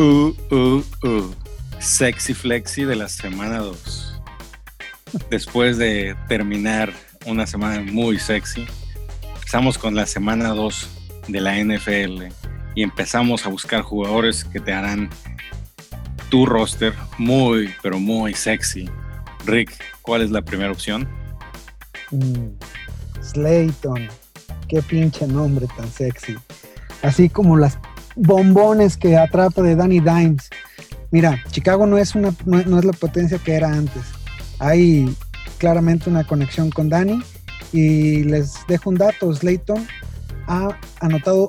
[0.00, 1.34] Uh, uh, uh.
[1.78, 4.22] Sexy Flexi de la semana 2.
[5.28, 6.90] Después de terminar
[7.26, 8.66] una semana muy sexy,
[9.34, 10.88] empezamos con la semana 2
[11.28, 12.32] de la NFL
[12.74, 15.10] y empezamos a buscar jugadores que te harán
[16.30, 18.88] tu roster muy, pero muy sexy.
[19.44, 21.06] Rick, ¿cuál es la primera opción?
[22.10, 22.48] Mm,
[23.22, 24.08] Slayton.
[24.66, 26.38] Qué pinche nombre tan sexy.
[27.02, 27.76] Así como las
[28.16, 30.50] bombones que atrapa de Danny Dimes.
[31.10, 34.02] Mira, Chicago no es, una, no, es la potencia que era antes.
[34.58, 35.14] Hay
[35.58, 37.22] claramente una conexión con Danny.
[37.72, 39.86] Y les dejo un dato, Slayton
[40.48, 41.48] ha anotado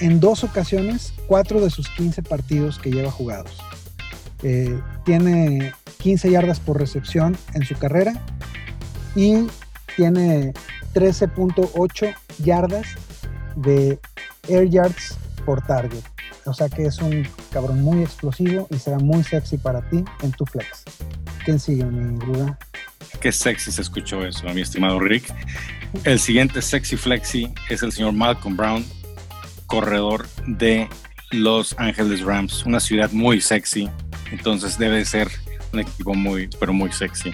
[0.00, 3.58] en dos ocasiones cuatro de sus 15 partidos que lleva jugados.
[4.42, 8.12] Eh, tiene 15 yardas por recepción en su carrera
[9.16, 9.46] y
[9.96, 10.52] tiene
[10.92, 12.86] 13.8 yardas
[13.56, 13.98] de
[14.48, 16.02] air yards por target.
[16.46, 20.32] O sea que es un cabrón muy explosivo y será muy sexy para ti en
[20.32, 20.84] tu flex.
[21.44, 22.58] ¿Quién sigue, mi duda?
[23.20, 25.32] Qué sexy se escuchó eso, mi estimado Rick.
[26.04, 28.84] El siguiente sexy flexi es el señor Malcolm Brown,
[29.66, 30.88] corredor de
[31.30, 33.88] Los Ángeles Rams, una ciudad muy sexy.
[34.32, 35.30] Entonces debe ser
[35.72, 37.32] un equipo muy, pero muy sexy.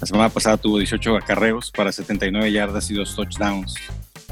[0.00, 3.74] La semana pasada tuvo 18 acarreos para 79 yardas y dos touchdowns.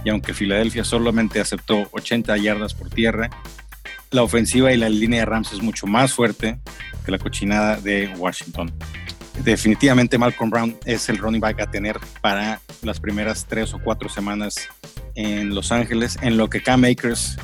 [0.05, 3.31] Y aunque Filadelfia solamente aceptó 80 yardas por tierra,
[4.11, 6.59] la ofensiva y la línea de Rams es mucho más fuerte
[7.05, 8.73] que la cochinada de Washington.
[9.45, 14.09] Definitivamente Malcolm Brown es el running back a tener para las primeras tres o cuatro
[14.09, 14.57] semanas
[15.15, 17.37] en Los Ángeles, en lo que Cam Akers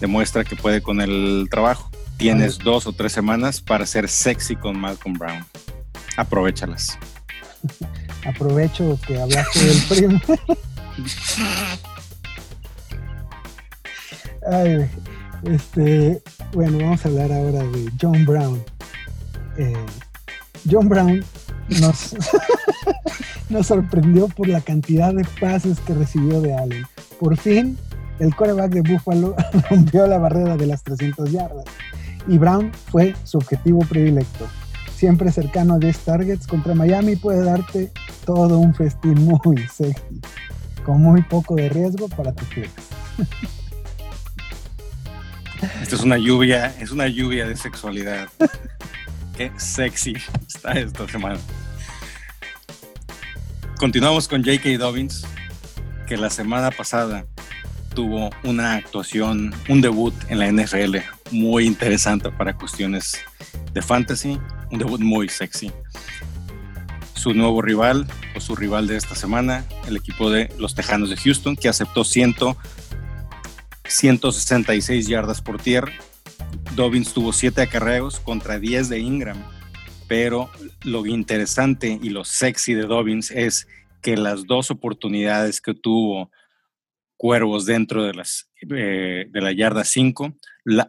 [0.00, 1.90] demuestra que puede con el trabajo.
[2.16, 5.44] Tienes dos o tres semanas para ser sexy con Malcolm Brown.
[6.16, 6.98] Aprovechalas.
[8.26, 10.20] Aprovecho que hablaste del primo.
[14.52, 14.86] Ay,
[15.44, 18.62] este, bueno, vamos a hablar ahora de John Brown.
[19.56, 19.72] Eh,
[20.70, 21.24] John Brown
[21.80, 22.14] nos,
[23.66, 26.84] sorprendió por la cantidad de pases que recibió de Allen.
[27.18, 27.78] Por fin,
[28.18, 29.34] el coreback de Buffalo
[29.70, 31.64] rompió la barrera de las 300 yardas
[32.28, 34.46] y Brown fue su objetivo predilecto.
[34.94, 37.90] Siempre cercano a 10 targets contra Miami puede darte
[38.26, 40.20] todo un festín muy sexy,
[40.84, 42.70] con muy poco de riesgo para tu flex.
[45.80, 48.28] Esto es una lluvia, es una lluvia de sexualidad.
[49.36, 50.14] Qué sexy
[50.48, 51.38] está esta semana.
[53.78, 54.78] Continuamos con J.K.
[54.78, 55.24] Dobbins,
[56.08, 57.26] que la semana pasada
[57.94, 60.96] tuvo una actuación, un debut en la NFL
[61.30, 63.18] muy interesante para cuestiones
[63.72, 64.40] de fantasy,
[64.70, 65.70] un debut muy sexy.
[67.14, 71.16] Su nuevo rival o su rival de esta semana, el equipo de los Tejanos de
[71.16, 72.34] Houston, que aceptó 100
[73.84, 75.92] 166 yardas por tierra.
[76.74, 79.42] Dobbins tuvo 7 acarreos contra 10 de Ingram,
[80.08, 80.50] pero
[80.84, 83.66] lo interesante y lo sexy de Dobbins es
[84.00, 86.30] que las dos oportunidades que tuvo
[87.16, 90.34] Cuervos dentro de, las, eh, de la yarda 5,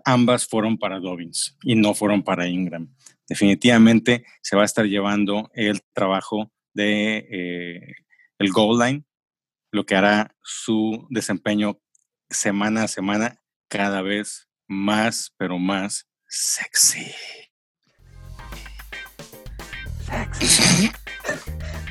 [0.04, 2.92] ambas fueron para Dobbins y no fueron para Ingram.
[3.30, 7.96] Definitivamente se va a estar llevando el trabajo de eh,
[8.40, 9.04] el goal line,
[9.72, 11.80] lo que hará su desempeño
[12.34, 13.40] semana a semana
[13.70, 17.12] cada vez más, pero más sexy.
[20.06, 20.92] Sexy.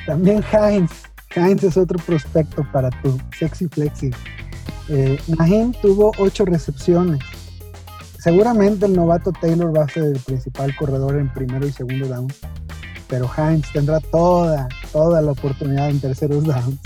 [0.05, 0.91] También Heinz.
[1.35, 4.11] Heinz es otro prospecto para tu sexy flexi.
[4.89, 5.19] Eh,
[5.81, 7.19] tuvo ocho recepciones.
[8.19, 12.31] Seguramente el novato Taylor va a ser el principal corredor en primero y segundo down,
[13.09, 16.79] pero Heinz tendrá toda, toda la oportunidad en terceros downs.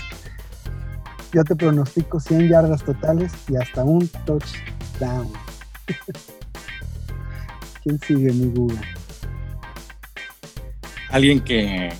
[1.33, 5.29] Yo te pronostico 100 yardas totales y hasta un touchdown.
[7.83, 8.79] ¿Quién sigue mi Google?
[11.09, 11.93] Alguien que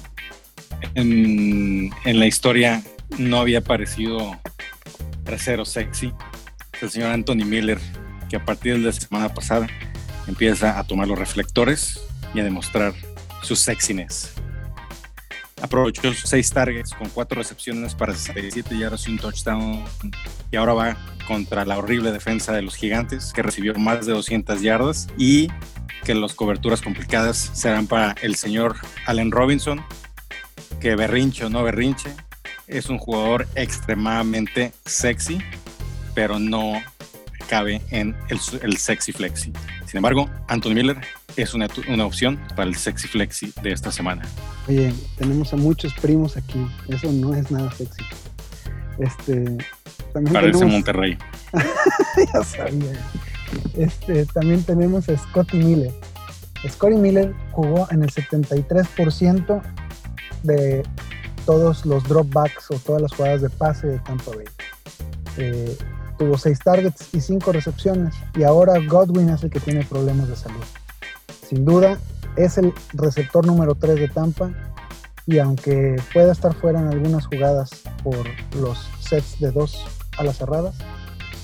[0.95, 2.83] en, la historia
[3.17, 4.37] no había aparecido
[5.23, 6.13] trasero sexy,
[6.81, 7.79] el señor Anthony Miller,
[8.29, 9.67] que a partir de la semana pasada
[10.27, 12.01] empieza a tomar los reflectores
[12.33, 12.93] y a demostrar
[13.41, 14.33] su sexiness.
[15.61, 19.83] Aprovechó sus seis targets con cuatro recepciones para 67 yardas y un touchdown.
[20.51, 24.61] Y ahora va contra la horrible defensa de los gigantes, que recibió más de 200
[24.61, 25.07] yardas.
[25.17, 25.49] Y
[26.03, 29.83] que las coberturas complicadas serán para el señor Allen Robinson,
[30.79, 32.13] que berrinche o no berrinche,
[32.67, 35.39] es un jugador extremadamente sexy,
[36.13, 36.81] pero no
[37.49, 39.53] cabe en el, sexy flexi.
[39.85, 40.97] Sin embargo, Anthony Miller
[41.35, 41.67] es una,
[42.05, 44.23] opción para el sexy flexi de esta semana.
[44.67, 46.67] Oye, tenemos a muchos primos aquí.
[46.89, 48.03] Eso no es nada sexy.
[48.99, 49.57] Este.
[50.33, 51.17] Parece Monterrey.
[52.33, 52.93] ya sabía.
[53.75, 55.93] Este, también tenemos a Scotty Miller.
[56.67, 59.61] Scotty Miller jugó en el 73%
[60.43, 60.83] de
[61.45, 64.45] todos los dropbacks o todas las jugadas de pase de Tampa Bay.
[65.37, 65.77] Eh,
[66.17, 70.35] tuvo seis targets y cinco recepciones y ahora Godwin es el que tiene problemas de
[70.35, 70.63] salud.
[71.47, 71.97] Sin duda
[72.37, 74.51] es el receptor número 3 de Tampa
[75.25, 77.69] y aunque pueda estar fuera en algunas jugadas
[78.03, 78.25] por
[78.55, 79.85] los sets de dos
[80.17, 80.75] a las cerradas,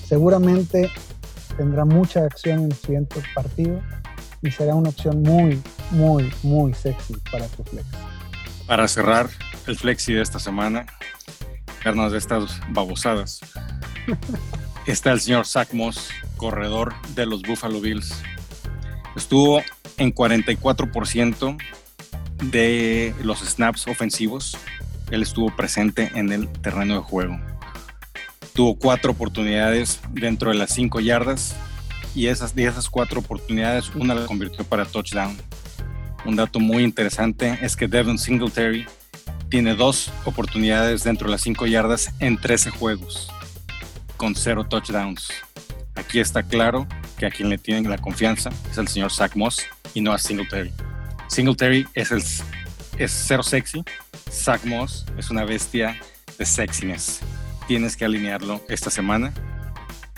[0.08, 0.90] seguramente
[1.58, 3.82] tendrá mucha acción en el siguiente partido
[4.42, 5.62] y será una opción muy,
[5.92, 7.86] muy, muy sexy para tu flex.
[8.68, 9.30] Para cerrar
[9.68, 10.86] el flexi de esta semana,
[11.84, 13.42] vernos de estas babosadas,
[14.88, 18.14] está el señor Zach Moss, corredor de los Buffalo Bills.
[19.16, 19.62] Estuvo
[19.98, 21.58] en 44%
[22.52, 24.58] de los snaps ofensivos.
[25.12, 27.40] Él estuvo presente en el terreno de juego.
[28.54, 31.56] Tuvo cuatro oportunidades dentro de las cinco yardas
[32.16, 35.36] y esas, de esas cuatro oportunidades, una la convirtió para touchdown.
[36.26, 38.86] Un dato muy interesante es que Devin Singletary
[39.50, 43.32] tiene dos oportunidades dentro de las cinco yardas en 13 juegos,
[44.18, 45.30] con cero touchdowns.
[45.96, 46.88] Aquí está claro
[47.18, 49.64] que a quien le tienen la confianza es el señor Zach Moss
[49.94, 50.72] y no a Singletary.
[51.28, 52.24] Singletary es, el,
[52.98, 53.84] es cero sexy,
[54.30, 56.00] Zach Moss es una bestia
[56.38, 57.22] de sexiness
[57.68, 59.34] tienes que alinearlo esta semana,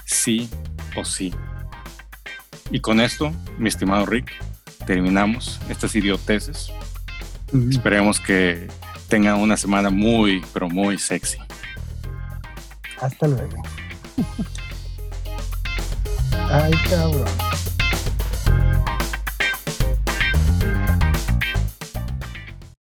[0.06, 0.50] sí
[0.96, 1.34] o sí.
[2.72, 4.32] Y con esto, mi estimado Rick,
[4.86, 6.72] terminamos estas idioteces.
[7.70, 8.68] Esperemos que
[9.08, 11.38] tenga una semana muy, pero muy sexy.
[13.00, 13.62] Hasta luego.
[16.50, 17.28] Ay, cabrón.